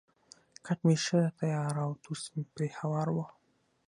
[0.65, 2.21] کټ مې ښه تیار او توس
[2.53, 3.25] پرې هوار وو.